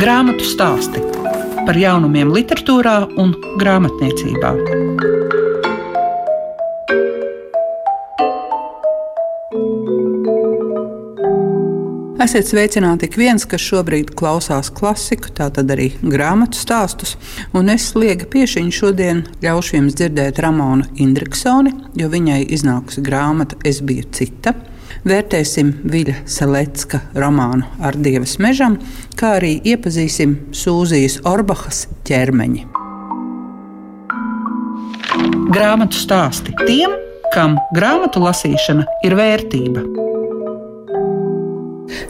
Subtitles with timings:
[0.00, 1.02] Grāmatu stāsti
[1.66, 4.52] par jaunumiem, literatūrā un grāmatniecībā.
[12.24, 17.18] Esiet sveicināti ik viens, kas šobrīd klausās klasiku, tātad arī grāmatu stāstus.
[17.52, 23.84] Un es liegu piešiņu šodien ļaušu jums dzirdēt Ramonu Indriksoni, jo viņai iznākusi grāmata Es
[23.84, 24.56] biju cita.
[25.08, 28.78] Vērtēsim Viļa Selecka romānu Ar dievas mežam,
[29.16, 32.66] kā arī iepazīsim Sūzijas Orbahas ķermeņi.
[35.50, 36.92] Grāmatu stāsti tiem,
[37.34, 39.82] kam grāmatu lasīšana ir vērtība.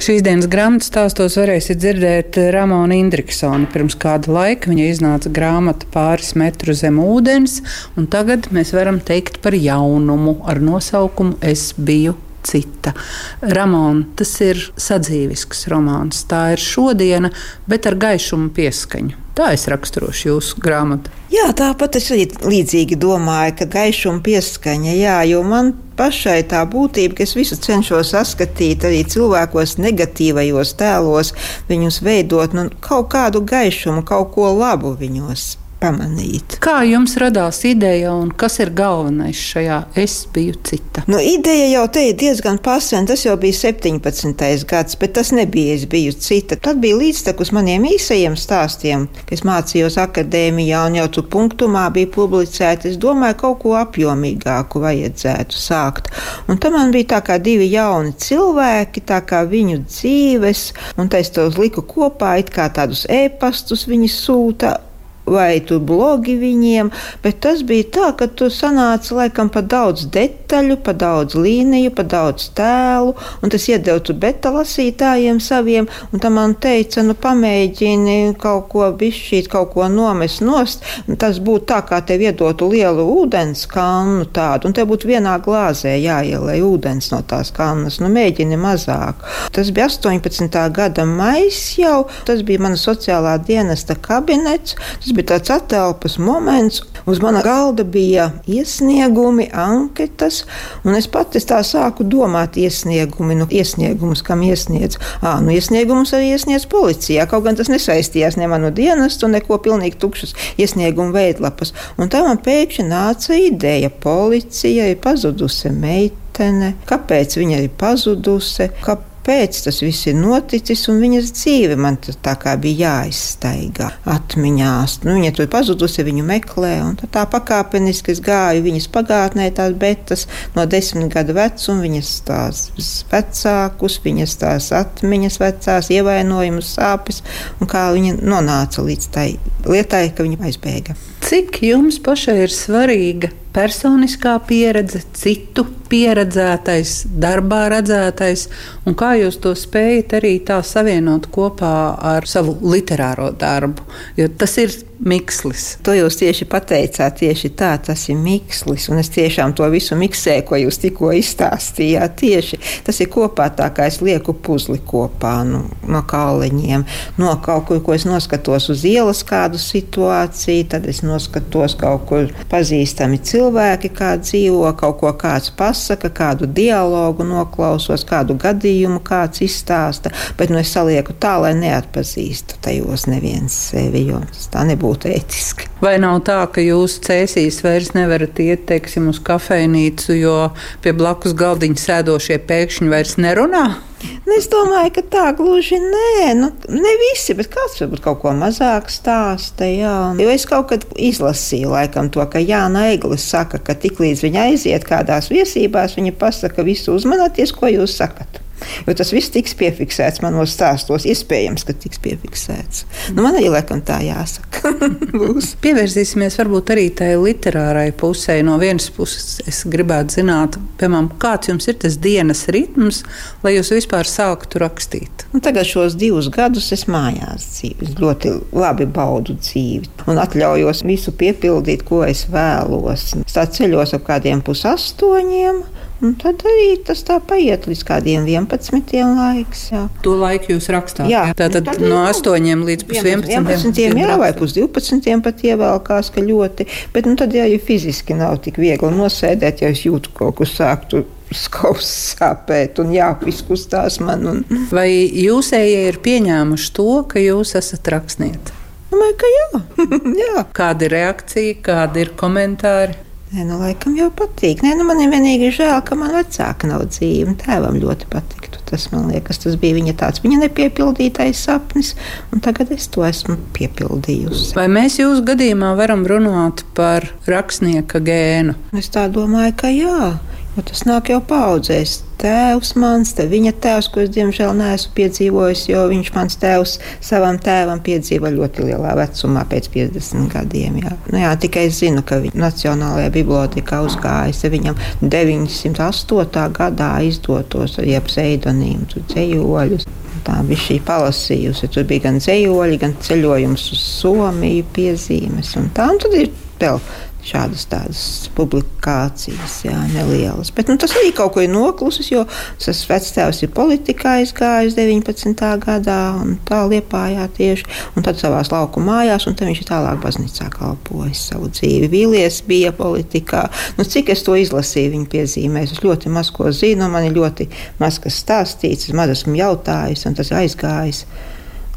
[0.01, 3.69] Šīs dienas grāmatas stāstos varēsiet dzirdēt Ramonu Indriksonu.
[3.73, 7.59] Pirms kāda laika viņa iznāca grāmata pāris metru zem ūdens,
[8.01, 12.17] un tagad mēs varam teikt par jaunumu ar nosaukumu Es biju
[12.47, 12.95] cita.
[13.41, 16.25] Ramona, tas ir sadzīvisks romāns.
[16.31, 17.33] Tā ir šodiena,
[17.71, 19.19] bet ar gaišumu pieskaņu.
[19.39, 21.13] Tā es raksturošu jūsu grāmatu.
[21.33, 27.17] Jā, tāpat es arī līdzīgi domāju, ka gaišuma pieskaņa, jā, jo man pašai tā būtība,
[27.17, 31.33] ka es visu cenšos saskatīt arī cilvēkos negatīvajos tēlos,
[31.71, 36.59] viņus veidot nu, kaut kādu gaišumu, kaut ko labu viņos pamanīt.
[36.63, 41.05] Kā jums radās ideja un kas ir galvenais šajā es biju cita?
[41.11, 43.07] Nu, ideja jau te ir diezgan pasena.
[43.11, 44.67] Tas jau bija 17.
[44.69, 46.59] gads, bet tas nebija es biju cita.
[46.61, 52.11] Tad bija līdztekus maniem īsajiem stāstiem, kad es mācījos akadēmijā un jau tur punktumā bija
[52.15, 52.93] publicēti.
[52.93, 56.13] Es domāju, kaut ko apjomīgāku vajadzētu sākt.
[56.51, 60.67] Un tam man bija tā kā divi jauni cilvēki, tā kā viņu dzīves,
[61.01, 64.77] un es tos liku kopā, it kā tādus ēpastus viņi sūta
[65.27, 66.91] vai tu blogi viņiem,
[67.23, 72.05] bet tas bija tā, ka tu sanāci laikam pa daudz detaļu, pa daudz līniju, pa
[72.05, 78.35] daudz tēlu, un tas iedeva tu beta lasītājiem saviem, un tam man teica, nu pamēģini
[78.41, 80.85] kaut ko bišķīt, kaut ko nomest nost,
[81.21, 85.95] tas būtu tā, kā tev iedotu lielu ūdens kannu tādu, un tev būtu vienā glāzē
[86.01, 89.23] jāielai ūdens no tās kannas, nu mēģini mazāk.
[89.55, 90.59] Tas bija 18.
[90.75, 96.83] gada mais jau, tas bija mana sociālā dienesta kabinets, tas bija bija tāds atelpas moments.
[97.07, 100.45] Uz mana galda bija iesniegumi, anketas,
[100.85, 104.99] un es pati tā sāku domāt, iesniegumi, nu, iesniegumus, kam iesniedz.
[105.23, 109.99] À, nu, iesniegumus arī iesniedz policijā, kaut gan tas nesaistījās ne manu dienestu, neko pilnīgi
[110.01, 111.75] tukšas iesniegumu veidlapas.
[111.99, 119.10] Un tā man pēkšņi nāca ideja, policija ir pazudusi meitene, kāpēc viņa ir pazudusi, kāpēc
[119.21, 125.03] kāpēc tas viss ir noticis, un viņas dzīve man tā kā bija jāizstaigā atmiņās.
[125.05, 129.77] Nu, viņa tur pazudusi, viņu meklē, un tā, tā pakāpeniski es gāju viņas pagātnē, tās
[129.77, 130.27] betas
[130.57, 132.65] no desmit gadu vecuma, viņas tās
[133.13, 137.23] vecākus, viņas tās atmiņas vecās, ievainojumus, sāpes,
[137.61, 139.31] un kā viņa nonāca līdz tai
[139.69, 140.99] lietai, ka viņa aizbēga.
[141.21, 148.47] Cik jums pašai ir svarīga personiskā pieredze, citu pieredzētais, darbā redzētais,
[148.87, 151.75] un kā jūs to spējat arī tā savienot kopā
[152.15, 153.85] ar savu literāro darbu?
[154.19, 155.79] Jo tas ir mikslis.
[155.85, 160.45] To jūs tieši pateicāt, tieši tā, tas ir mikslis, un es tiešām to visu miksēju,
[160.49, 162.17] ko jūs tikko izstāstījāt.
[162.21, 166.85] Tieši tas ir kopā tā, kā es lieku puzli kopā nu, no kāleņiem,
[167.21, 172.29] no kaut kur, ko es noskatos uz ielas kādu situāciju, tad es noskatos kaut kur
[172.51, 180.13] pazīstami cilvēki kā dzīvo, kaut ko kāds pasaka, kādu dialogu noklausos, kādu gadījumu kāds izstāsta,
[180.39, 185.69] bet nu es salieku tā, lai neatpazīstu tajos neviens sevi, jo tas tā nebūtu ētiski.
[185.81, 190.51] Vai nav tā, ka jūs cēsīs vairs nevarat iet, teiksim, uz kafejnīcu, jo
[190.83, 193.81] pie blakus galdiņa sēdošie pēkšņi vairs nerunā?
[194.01, 198.33] Nu, es domāju, ka tā gluži nē, nu, ne visi, bet kāds varbūt kaut ko
[198.33, 199.69] mazāk stāsta.
[199.69, 200.15] Jā.
[200.17, 204.89] Jo es kaut kad izlasīju laikam, to, ka Jāna Eiglis saka, ka tiklīdz viņa aiziet
[204.89, 208.41] kādās viesībās, viņa pasaka visu uzmanieties, ko jūs sakat.
[208.87, 211.07] Jo tas viss tiks piefiksēts manos stāstos.
[211.09, 212.85] Iespējams, ka tiks piefiksēts.
[213.15, 214.75] Nu, man arī laikam tā jāsaka.
[215.65, 218.41] Pievērsīsimies varbūt arī tai literārai pusē.
[218.47, 223.03] No vienas puses, es gribētu zināt, piemēram, kāds jums ir tas dienas ritms,
[223.45, 225.27] lai jūs vispār sāktu rakstīt.
[225.35, 227.97] Nu, tagad šos divus gadus es mājās dzīvoju.
[228.01, 233.11] Ļoti labi baudu dzīvi un atļaujos visu piepildīt, ko es vēlos.
[233.25, 235.63] Es tā ceļos ap kādiem pusastoņiem.
[236.01, 238.93] Un tad arī tas tā paiet līdz kādiem 11.
[239.05, 239.67] laiks.
[239.73, 239.83] Jā.
[240.05, 241.11] To laiku jūs rakstāt?
[241.13, 243.29] Jā, tā tad no 8 līdz 11.
[243.29, 244.01] 11.
[244.01, 245.21] Jā, vai pus 12.
[245.25, 246.67] pat ievēlkās, ka ļoti.
[246.95, 250.49] Bet nu, tad, ja jau fiziski nav tik viegli nosēdēt, ja es jūtu kaut ko
[250.49, 251.05] sāktu
[251.37, 254.25] skausts sāpēt un jāpiskustās man.
[254.31, 254.65] Un...
[254.73, 258.57] Vai jūsējie ir pieņēmuši to, ka jūs esat rakstniece?
[258.91, 259.63] Domāju, ka jā.
[260.25, 260.49] jā.
[260.57, 262.99] Kāda ir reakcija, kādi ir komentāri?
[263.31, 264.65] Nē, nu, laikam jau patīk.
[264.65, 267.37] Nē, nu, man ir vienīgi žēl, ka man vecāka nav dzīva.
[267.39, 268.59] Tēvam ļoti patiktu.
[268.67, 271.93] Tas man liekas, tas bija viņa tāds viņa nepiepildītais sapnis,
[272.31, 274.53] un tagad es to esmu piepildījusi.
[274.59, 278.55] Vai mēs jūsu gadījumā varam runāt par rakstnieka gēnu?
[278.79, 280.13] Es tā domāju, ka jā.
[280.57, 282.01] Jo tas nāk jau paudzēs.
[282.21, 286.75] Tēvs mans, te viņa tēvs, ko es diemžēl neesmu piedzīvojis, jo viņš mans tēvs
[287.07, 290.81] savam tēvam piedzīvoja ļoti lielā vecumā, pēc 50 gadiem.
[290.83, 290.97] Jā.
[291.07, 296.45] Nu, jā, tikai es zinu, ka viņa Nacionālajā bibliotekā uzgājis viņam 908.
[296.59, 299.89] gadā izdotos jeb pseidonīmu dzējoļus.
[300.27, 301.71] Tā bija šī palasījusi.
[301.73, 305.89] Tur bija gan dzējoļi, gan ceļojums uz Somiju, piezīmes un tā.
[305.95, 306.83] Un tad ir vēl
[307.27, 308.03] šādas tādas
[308.37, 310.51] publikācijas, jā, nelielas.
[310.55, 312.25] Bet nu, tas arī kaut ko ir noklusis, jo
[312.63, 315.35] tas vectēvs ir politikā aizgājis 19.
[315.65, 320.01] gadā un tā liepājā tieši, un tad savās lauku mājās, un tad viņš ir tālāk
[320.05, 321.91] baznīcā kalpojis savu dzīvi.
[321.93, 323.47] Vīlies bija politikā.
[323.79, 327.51] Nu, cik es to izlasīju viņa piezīmēs, es ļoti maz ko zinu, man ir ļoti
[327.83, 331.05] maz kas stāstīts, es maz esmu jautājis, un tas aizgājis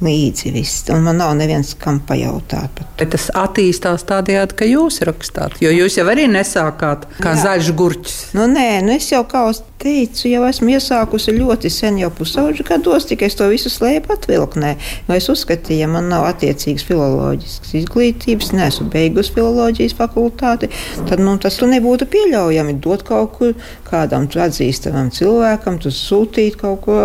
[0.04, 0.86] līdzi viss.
[0.94, 2.81] Un man nav neviens, kam pajautāt.
[3.00, 7.44] Bet tas attīstās tādējādi, ka jūs rakstāt, jo jūs jau arī nesākāt kā Jā.
[7.45, 8.18] zaļš gurķis.
[8.38, 12.65] Nu, nē, nu es jau kā uz teicu, jau esmu iesākusi ļoti sen, jau pusauģu
[12.68, 14.74] gados, tikai es to visu slēpu atvilknē.
[15.07, 20.71] Jo es uzskatīju, ja man nav attiecīgas filoloģiskas izglītības, neesmu beigusi filoloģijas fakultāti,
[21.09, 23.53] tad nu, tas nebūtu pieļaujami dot kaut kur
[23.88, 26.97] kādam atzīstamam cilvēkam, tu sūtīt kaut ko,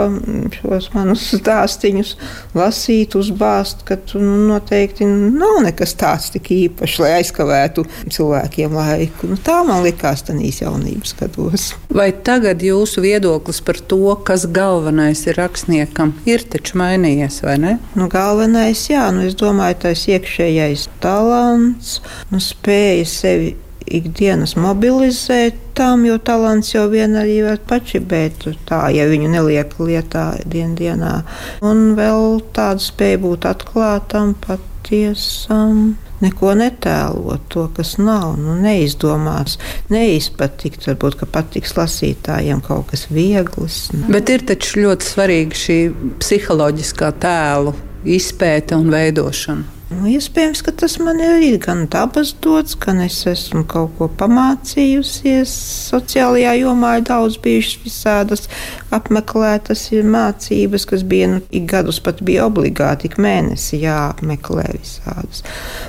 [0.59, 2.15] šos manus stāstīņus,
[2.59, 7.85] lasīt, uzbāzt, ka tu nu, noteikti nav nekas tāds tik īpašs, lai aizkavētu
[8.15, 9.31] cilvēkiem laiku.
[9.33, 11.71] Nu, tā man likās tanīs jaunības gados.
[11.95, 17.77] Vai tagad jūsu viedoklis par to, kas galvenais ir rakstniekam, ir taču mainījies, vai ne?
[17.99, 21.99] Nu, galvenais, jā, nu, es domāju, tas iekšējais talants,
[22.33, 23.57] nu, spēja sevi
[23.89, 30.27] ikdienas mobilizēt tam, jo talants jau vien arī var pačibēt tā, ja viņu neliek lietā
[30.45, 31.23] dien dienā.
[31.65, 39.59] Un vēl tāda spēja būt atklātam, patiesam neko netēlot, to, kas nav, nu, neizdomās,
[39.93, 40.89] neizpatikt.
[40.89, 43.89] Varbūt, patiks lasītājiem kaut kas viegls.
[44.09, 45.81] Bet ir taču ļoti svarīga šī
[46.21, 47.75] psiholoģiskā tēlu
[48.19, 49.78] izpēte un veidošana.
[49.89, 55.53] Nu, iespējams, ka tas man ir gan dabas dots, gan es esmu kaut ko pamācījusies.
[55.89, 58.45] Sociālajā jomā ir daudz bijušas visādas
[58.93, 65.41] apmeklētas mācības, kas bija nu, ik gadus pat bija obligāti, ik mēnesi jāapmeklē visādas.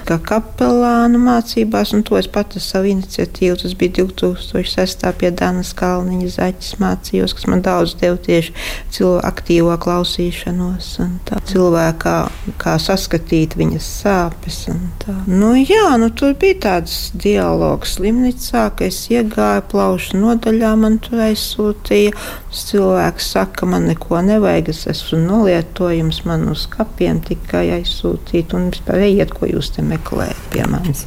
[0.08, 5.06] Kā kapelāna mācībās, un to es pati savu iniciatīvu, tas bija 2006.
[5.20, 8.56] pie Danas Kalniņa zaķis mācījos, kas man daudz deva tieši
[8.96, 12.18] cilvēku aktīvo klausīšanos un tā cilvēkā,
[12.62, 14.60] kā saskatīt viņas sāpes.
[15.28, 21.24] Nu, jā, nu, tur bija tāds dialogs slimnīcā, ka es iegāju plaušu nodaļā, man tur
[21.30, 22.14] aizsūtīja.
[22.50, 29.04] Cilvēks saka, man neko nevajag, es esmu nolietojums, man uz kapiem tikai aizsūtīt, un vispār
[29.06, 31.06] ejiet, ko jūs te meklējat pie manis.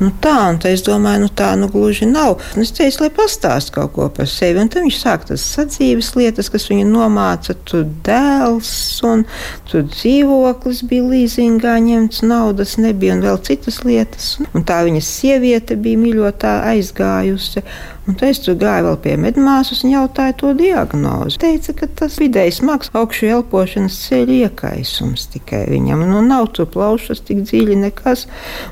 [0.00, 2.40] Nu, tā, un tā es domāju, nu tā nu gluži nav.
[2.54, 6.14] Un es teicu, lai pastāst kaut ko par sevi, un tad viņš sāk tas sadzīves
[6.18, 8.74] lietas, kas viņu nomāca, tur dēls,
[9.06, 9.24] un
[9.70, 14.36] tur dzīvoklis bija līzingā ņemts ņemts, naudas nebija un vēl citas lietas.
[14.52, 17.64] Un tā viņas sieviete bija mīļotā aizgājusi.
[18.04, 21.38] Un tad es tur gāju vēl pie medmāsas un jautāju to diagnozi.
[21.40, 26.02] Teica, ka tas vidēji smags augšu elpošanas ceļu iekaisums tikai viņam.
[26.10, 28.26] Nu, nav tur plaušas tik dziļi nekas,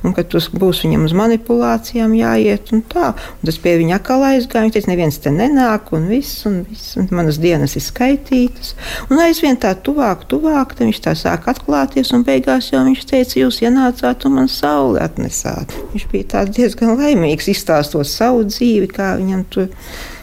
[0.05, 3.15] un ka tas būs viņam uz manipulācijām jāiet un tā.
[3.17, 4.67] Un tas pie viņa atkal aizgāja.
[4.67, 8.75] Viņš teica, neviens te nenāk un viss, un viss, un manas dienas ir skaitītas.
[9.09, 13.41] Un aizvien tā tuvāk, tuvāk, tad viņš tā sāk atklāties, un beigās jau viņš teica,
[13.41, 15.73] jūs ienācāt un man sauli atnesāt.
[15.97, 19.71] Viņš bija diezgan laimīgs, izstāstot savu dzīvi, kā viņam tur.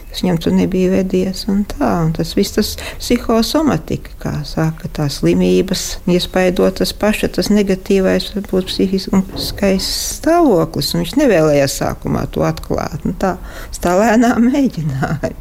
[0.10, 1.44] Tas viņam tur nebija vedies.
[1.52, 7.52] Un tā, un tas viss tas psihosomatika, kā saka, tās slimības, iespaidot tas paša, tas
[7.54, 10.96] negatīvais, varbūt psihiskais stāvoklis.
[10.98, 13.06] Viņš nevēlējās sākumā to atklāt.
[13.22, 13.36] Tā,
[13.78, 15.36] tā lēnām mēģināja.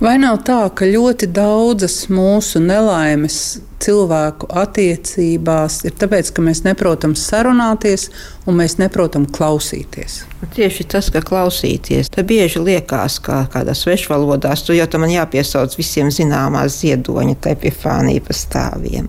[0.00, 7.14] Vai nav tā, ka ļoti daudzas mūsu nelaimes cilvēku attiecībās ir tāpēc, ka mēs neprotam
[7.18, 8.08] sarunāties
[8.48, 10.22] un mēs neprotam klausīties.
[10.54, 16.12] Tieši tas, ka klausīties, tad bieži liekas, ka kādā svešvalodās tu jau tam jāpiesauc visiem
[16.14, 19.08] zināmās ziedoņa, tā epifānija pa stāviem.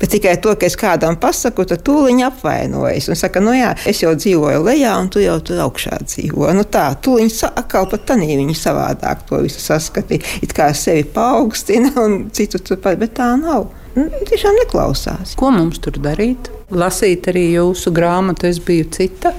[0.00, 3.08] Bet tikai to, ka es kādam pasaku, tad tūlīt apvainojas.
[3.12, 6.50] Un saka, nu jā, es jau dzīvoju lejā, un tu jau tur augšā dzīvo.
[6.56, 10.38] Nu tā, tūlīt atkal pat tanī viņi savādāk to visu saskatīja.
[10.46, 13.68] It kā sevi paaugstina un citu turpat, bet tā nav.
[13.96, 15.32] Nu, tiešām neklausās.
[15.40, 16.50] Ko mums tur darīt?
[16.68, 19.32] Lasīt arī jūsu grāmatu, es biju cita.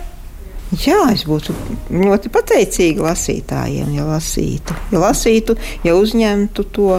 [0.82, 1.54] Jā, es būtu
[1.94, 6.98] ļoti pateicīga lasītājiem, ja lasītu, ja, lasītu, ja uzņemtu to,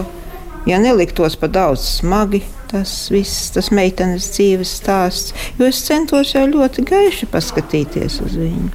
[0.65, 2.41] ja neliktos pa daudz smagi.
[2.69, 8.69] Tas viss, tas meitenes dzīves stāsts, jo es centos jau ļoti gaiši paskatīties uz viņu.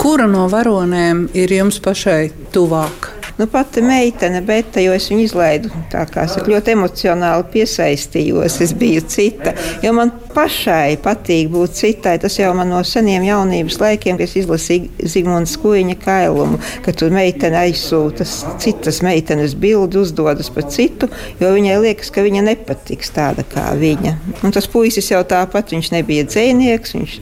[0.00, 3.19] Kura no varonēm ir jums pašai tuvāka?
[3.40, 8.58] Nu, pati meitene, bet jo es viņu izlaidu tā kā saka, ļoti emocionāli piesaistījos.
[8.60, 12.18] Es biju cita, jo man pašai patīk būt citai.
[12.20, 17.16] Tas jau man no seniem jaunības laikiem, kad es izlasīju Zigmunds Kuiņa kailumu, ka tur
[17.16, 18.28] meitene aizsūta
[18.60, 21.08] citas meitenes bildi, uzdodas par citu,
[21.40, 24.18] jo viņai liekas, ka viņa nepatiks tāda kā viņa.
[24.44, 27.20] Un tas puisis jau tāpat, viņš nebija dzēnieks, viņš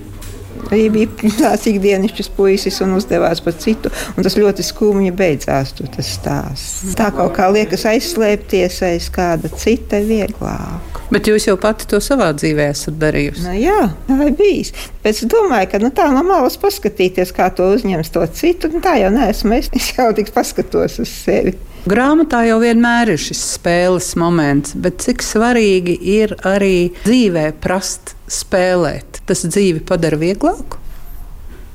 [0.69, 3.93] Arī bija tāds ikdienišķis puisis un uzdevās par citu.
[4.17, 5.75] Un tas ļoti skumji beidzās.
[5.79, 6.95] Tas stāsts.
[6.99, 10.99] Tā kaut kā liekas aizslēpties aiz kāda cita vieglāk.
[11.09, 13.47] Bet jūs jau pati to savā dzīvē esat darījusi.
[13.47, 14.75] Nu, jā, tā ir bijis.
[15.05, 18.83] Pēc es domāju, ka nu, tā no malas paskatīties, kā to uzņems to citu, nu,
[18.85, 19.57] tā jau neesmu.
[19.57, 21.57] Es, es jau tik paskatos uz sevi.
[21.89, 29.23] Grāmatā jau vienmēr ir šis spēles moments, bet cik svarīgi ir arī dzīvē prast spēlēt.
[29.29, 30.83] Tas dzīvi padara vieglāku.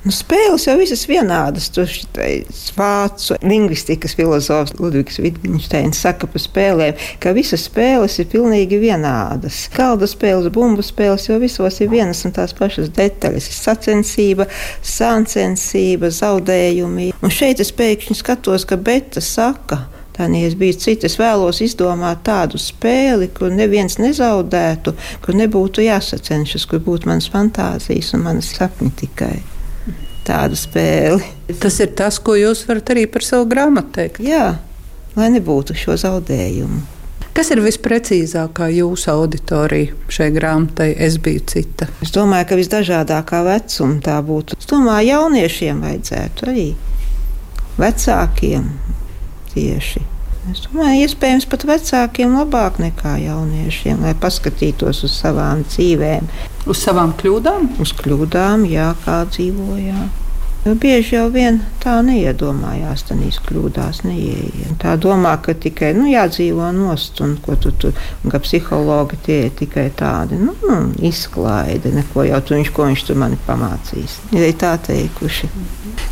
[0.03, 1.69] Nu, spēles jau visas vienādas.
[1.73, 1.87] Tur
[2.75, 9.63] vācu lingvistikas filozofs Ludvigs Wittgensteins saka par spēlēm, ka visas spēles ir pilnīgi vienādas.
[9.73, 13.49] Kalda spēles, bumbu spēles jau visos ir vienas un tās pašas detaļas.
[13.49, 14.49] Ir sacensība,
[14.83, 17.13] sāncensība, zaudējumi.
[17.23, 21.07] Un šeit es pēkšņi skatos, ka Beta saka, Tādēļ es biju cits.
[21.09, 24.93] Es vēlos izdomāt tādu spēli, kur neviens nezaudētu,
[25.25, 29.35] kur nebūtu jāsacenšas, kur būtu manas fantāzijas un manas sapņi tikai.
[30.23, 31.25] Tādu spēli.
[31.59, 34.21] Tas ir tas, ko jūs varat arī par savu grāmatu teikt.
[34.23, 34.53] Jā,
[35.17, 36.83] lai nebūtu šo zaudējumu.
[37.33, 40.91] Kas ir visprecīzākā jūsu auditorija šai grāmatai?
[41.01, 41.87] Es biju cita.
[42.05, 44.59] Es domāju, ka visdažādākā vecuma tā būtu.
[44.61, 46.67] Es domāju, jauniešiem vajadzētu arī
[47.81, 48.67] vecākiem,
[49.53, 50.03] tieši.
[50.51, 56.27] Es domāju, iespējams, pat vecākiem labāk nekā jauniešiem, lai paskatītos uz savām dzīvēm.
[56.67, 57.69] Uz savām kļūdām?
[57.83, 60.22] Uz kļūdām, jā, kā dzīvojām.
[60.63, 64.77] Jo bieži jau vien tā neiedomājās, tādās kļūdās neieiet.
[64.79, 67.91] Tā domā, ka tikai nu, jādzīvo nost, un tu tur,
[68.23, 72.87] un ka psihologi tie ir tikai tādi nu, nu, izklaide, neko jau tu viņš, ko
[72.87, 74.21] viņš tur mani pamācīs.
[74.31, 75.51] Ir tā teikuši.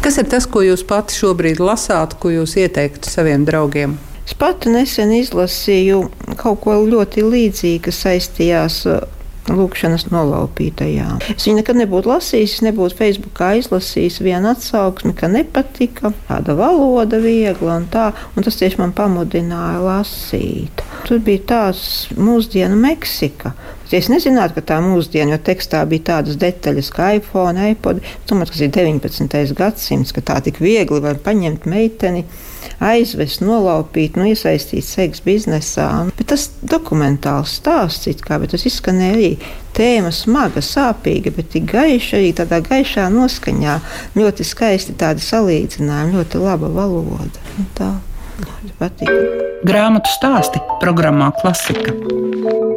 [0.04, 3.96] Kas ir tas, ko jūs pati šobrīd lasāt, ko jūs ieteiktu saviem draugiem?
[4.28, 6.04] Es pati nesen izlasīju
[6.36, 9.08] kaut ko ļoti līdzīgu, kas saistījās ar
[9.50, 11.22] lūkšanas nolaupītajām.
[11.34, 17.80] Es viņu nekad nebūtu lasījis, nebūtu Facebookā izlasījis vienu atsauksmi, ka nepatika, tāda valoda viegla
[17.82, 20.86] un tā, un tas tieši man pamudināja lasīt.
[21.08, 21.86] Tur bija tāds
[22.18, 23.56] mūsdienu Meksika.
[23.92, 28.00] Es nezinātu, ka tā mūsdiena, jo tekstā bija tādas detaļas kā iPhone, iPod.
[28.30, 29.56] Domāju, tas ir 19.
[29.58, 32.24] gadsimts, ka tā tik viegli var paņemt meiteni
[32.82, 35.90] aizvest, nolaupīt, nu, iesaistīt seksa biznesā.
[36.18, 39.32] Bet tas dokumentāls stāsts, kā, tas izskanēja arī
[39.76, 43.78] tēma smaga, sāpīga, bet tik gaiša, arī tādā gaišā noskaņā.
[44.16, 47.48] Ļoti skaisti tādi salīdzinājumi, ļoti laba valoda.
[47.58, 47.94] Nu, tā
[48.40, 49.16] ļoti patīk.
[49.68, 52.71] Grāmatu stāsti programmā Klasika.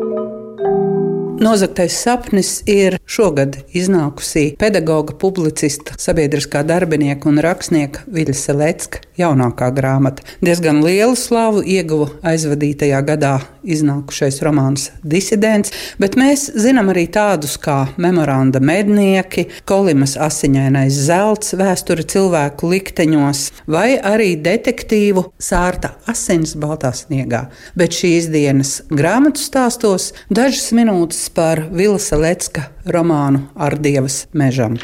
[1.44, 10.24] Nozagtais sapnis ir šogad iznākusi pedagoga, publicista, sabiedriskā darbinieka un rakstnieka Viļa Selecka jaunākā grāmata.
[10.44, 17.84] Diezgan lielu slavu ieguva aizvadītajā gadā iznākušais romāns Disidents, bet mēs zinām arī tādus kā
[18.00, 27.46] memoranda mednieki, Kolimas asiņainais zelts, vēsture cilvēku likteņos, vai arī detektīvu sārta asins baltā sniegā.
[27.78, 34.78] Bet šīs dienas grāmatu stāstos dažas minūtes par Vilsa Lecka romānu Ar dievas mežam.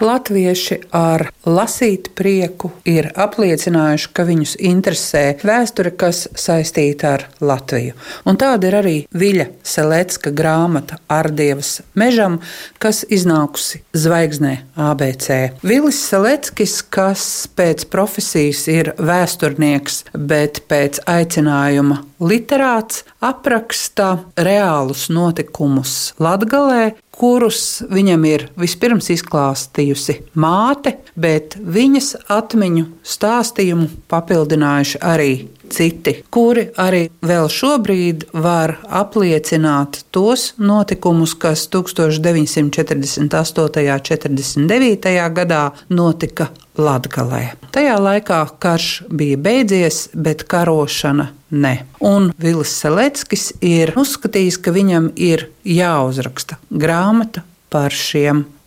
[0.00, 7.96] Latvieši ar lasīt prieku ir apliecinājuši, ka viņus interesē vēsture, kas saistīta ar Latviju.
[8.24, 12.38] Un tāda ir arī Viļa Selecka grāmata Ardievas mežam,
[12.80, 15.60] kas iznākusi zvaigznē ABC.
[15.60, 17.26] Vilis Seleckis, kas
[17.56, 28.46] pēc profesijas ir vēsturnieks, bet pēc aicinājuma literāts, apraksta reālus notikumus Latgalē, kurus viņam ir
[28.60, 35.32] vispirms izklāstījusi māte, bet viņas atmiņu stāstījumu papildinājuši arī
[35.72, 43.20] citi, kuri arī vēl šobrīd var apliecināt tos notikumus, kas 1948.
[43.20, 45.14] un 49.
[45.36, 46.50] gadā notika
[46.80, 47.54] Latgalē.
[47.74, 51.74] Tajā laikā karš bija beidzies, bet karošana ne.
[52.00, 58.59] Un Vilis Seleckis ir uzskatījis, ka viņam ir jāuzraksta grāmata par šiem notikumiem.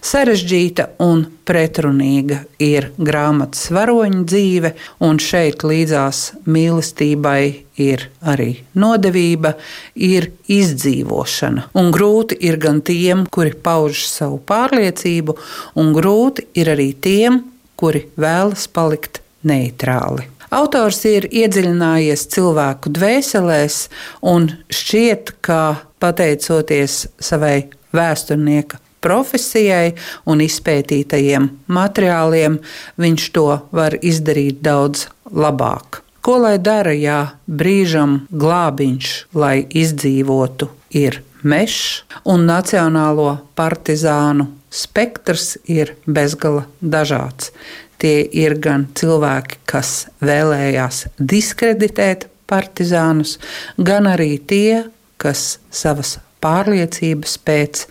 [0.00, 4.72] Sarežģīta un pretrunīga ir grāmatas varoņa dzīve,
[5.04, 7.42] un šeit līdzās mīlestībai
[7.80, 9.54] ir arī nodevība,
[9.94, 11.68] ir izdzīvošana.
[11.76, 15.36] Un grūti ir gan tiem, kuri pauž savu pārliecību,
[15.76, 17.42] un grūti ir arī tiem,
[17.76, 20.26] kuri vēlas palikt neitrāli.
[20.50, 23.84] Autors ir iedziļinājies cilvēku dvēselēs,
[24.26, 25.60] un šķiet, ka
[26.02, 29.94] pateicoties savai vēsturnieka profesijai
[30.28, 32.58] un izpētītajiem materiāliem,
[33.00, 36.02] viņš to var izdarīt daudz labāk.
[36.20, 45.94] Ko lai dara, ja brīžam glābiņš, lai izdzīvotu, ir mežs un nacionālo partizānu spektrs ir
[46.06, 47.54] bezgala dažāds.
[48.00, 53.36] Tie ir gan cilvēki, kas vēlējās diskreditēt partizānus,
[53.76, 54.86] gan arī tie,
[55.20, 57.84] kas savas pārliecības pēc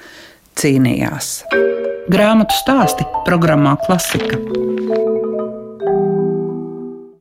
[0.60, 1.32] cīnījās.
[2.10, 4.40] Grāmatu stāsti programmā Klasika.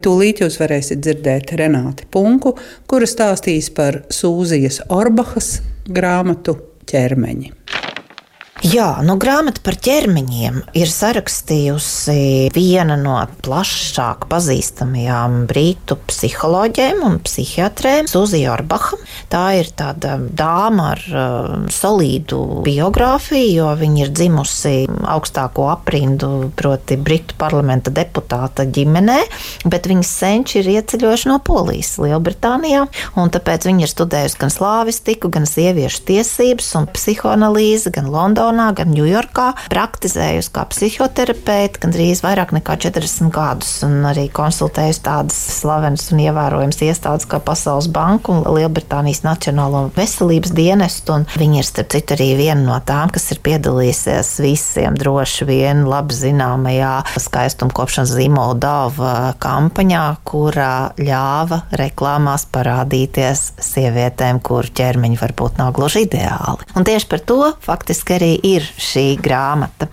[0.05, 2.55] Tūlīt jūs varēsiet dzirdēt Renāti Punku,
[2.89, 5.59] kura stāstīs par Sūzijas Orbahas
[5.91, 6.57] grāmatu
[6.89, 7.53] ķermeņi.
[8.67, 13.15] Jā, nu, grāmata par ķermeņiem ir sarakstījusi viena no
[13.47, 18.99] plašāk pazīstamajām brītu psiholoģiem un psihiatrēm, Suzija Orbaha.
[19.31, 24.75] Tā ir tāda dāma ar uh, solīdu biogrāfiju, jo viņa ir dzimusi
[25.07, 29.21] augstāko aprindu, proti, Britu parlamenta deputāta ģimenē,
[29.71, 32.89] bet viņas senči ir ieceļojuši no Polijas, Lielbritānijā,
[33.23, 38.48] un tāpēc viņa ir studējusi gan slāvistiku, gan sieviešu tiesības un psihoanalīzi, gan Londonā.
[38.49, 45.37] Londonā, gan Ņujorkā, praktizējusi kā psihoterapeite gandrīz vairāk nekā 40 gadus, un arī konsultējusi tādas
[45.59, 51.19] slavenas un ievērojamas iestādes kā Pasaules banka un Lielbritānijas Nacionālo veselības dienestu.
[51.37, 56.17] Viņa ir starp citu arī viena no tām, kas ir piedalījusies visiem droši vien labi
[56.17, 59.13] zināmajā skaistumkopšanas zīmola dāva
[59.45, 66.65] kampaņā, kurā ļāva reklāmās parādīties sievietēm, kuru ķermeņi varbūt nav gluži ideāli.
[66.79, 69.89] Un tieši par to faktiski arī ir šī grāmata.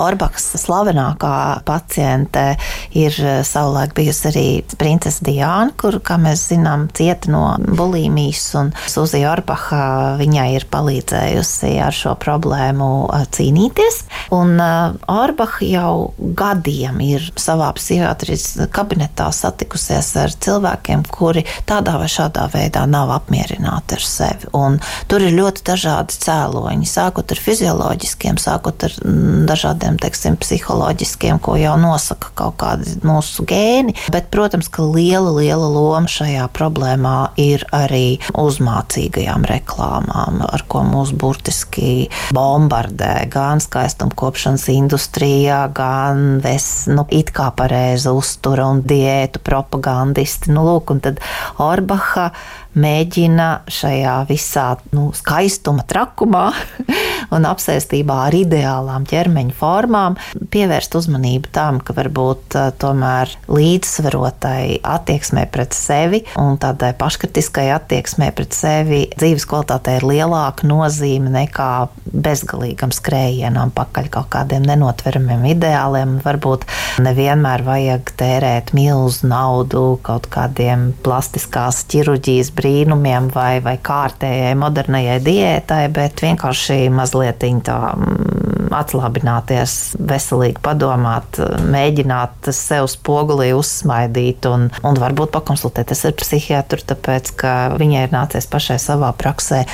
[0.00, 2.54] Orbaks slavenākā paciente
[2.96, 4.46] ir eh, savulaik bijusi arī
[4.80, 9.82] princese Diana, kur, kā mēs zinām, cieta no bulimijas, un Suzija Orbaha
[10.20, 14.02] viņai ir palīdzējusi ar šo problēmu eh, cīnīties.
[14.36, 22.08] Un eh, Orbaha jau gadiem ir savā psihiatrijas kabinetā satikusies ar cilvēkiem, kuri tādā vai
[22.10, 24.50] šādā veidā nav apmierināti ar sevi.
[24.56, 30.36] Un tur ir ļoti dažādi cēloņi, sākot ar fizioloģiju fizioloģiskiem, sākot ar mm, dažādiem, teiksim,
[30.40, 33.94] psiholoģiskiem, ko jau nosaka kaut kādi mūsu gēni.
[34.12, 41.12] Bet, protams, ka liela, liela loma šajā problēmā ir arī uzmācīgajām reklāmām, ar ko mūs
[41.12, 50.52] burtiski bombardē gan skaistumkopšanas industrijā, gan ves, nu, it kā pareiza uztura un diētu propagandisti.
[50.54, 51.20] Nu, lūk, un tad
[51.60, 52.30] Orbaha
[52.78, 56.46] mēģina šajā visā nu, skaistuma trakumā
[57.34, 60.18] un apsēstībā ar ideālām ķermeņa formām
[60.52, 68.30] pievērst uzmanību tam, ka varbūt eh, tomēr līdzsvarotai attieksmē pret sevi un tādai paškritiskai attieksmē
[68.36, 71.70] pret sevi dzīves kvalitātei ir lielāka nozīme nekā
[72.10, 76.16] bezgalīgam skrējienam pakaļ kaut kādiem nenotveramiem ideāliem.
[76.24, 76.66] Varbūt
[77.04, 85.82] nevienmēr vajag tērēt milzu naudu kaut kādiem plastiskās ķirurģijas brīnumiem vai, vai kārtējai modernajai diētai,
[85.96, 89.76] bet vienkārši mazliet tā mm, atslābināties,
[90.10, 91.40] veselīgi padomāt,
[91.72, 98.48] mēģināt sev spogulī uzsmaidīt un, un varbūt pakonsultēties ar psihiatru, tāpēc ka viņai ir nācies
[98.50, 99.64] pašai savā praksē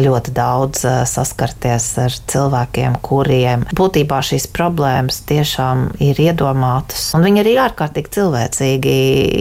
[0.00, 7.10] ļoti daudz eh, saskarties ar cilvēkiem, kuriem būtībā šīs problēmas tiešām ir iedomātas.
[7.16, 8.94] Un viņi arī ārkārtīgi cilvēcīgi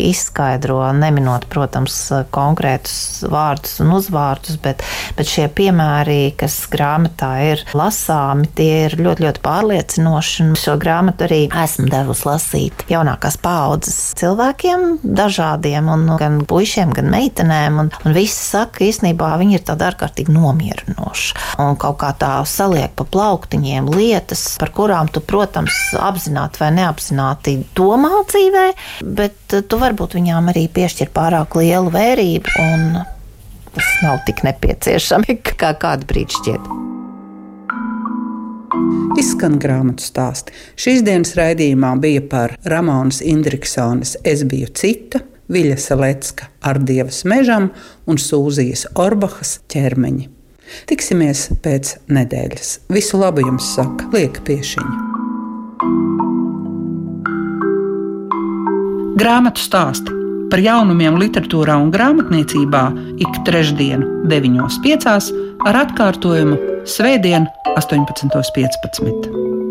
[0.09, 1.97] izskaidro, neminot, protams,
[2.33, 4.83] konkrētus vārdus un uzvārdus, bet,
[5.17, 10.47] bet šie piemēri, kas grāmatā ir lasāmi, tie ir ļoti, ļoti pārliecinoši.
[10.47, 17.09] Un šo grāmatu arī esmu devusi lasīt jaunākās paaudzes cilvēkiem, dažādiem, un gan puišiem, gan
[17.13, 17.79] meitenēm.
[17.83, 21.33] Un, un visi saka, ka īstenībā viņi ir tādi ārkārtīgi nomierinošs.
[21.63, 27.57] Un kaut kā tā saliek pa plauktiņiem lietas, par kurām tu, protams, apzināti vai neapzināti
[27.77, 28.67] domā dzīvē,
[29.17, 33.03] bet tu varbūt viņām arī piešķir pārāk lielu vērību, un
[33.73, 36.73] tas nav tik nepieciešami, kā kādu brīdi šķiet.
[39.19, 40.53] Izskan grāmatu stāsti.
[40.79, 45.21] Šīs dienas raidījumā bija par Ramonas Indriksonas Es biju cita,
[45.53, 47.69] Viļa Salecka ar Dievas mežam
[48.09, 50.32] un Sūzijas Orbahas ķermeņi.
[50.89, 52.75] Tiksimies pēc nedēļas.
[52.93, 54.99] Visu labu jums saka Lieka Piešiņa.
[59.19, 60.19] Grāmatu stāsti
[60.53, 62.83] par jaunumiem literatūrā un grāmatniecībā
[63.23, 65.33] ik trešdien, 9.5.
[65.69, 67.47] ar atkārtojumu Svētdien,
[67.79, 69.62] 18.15.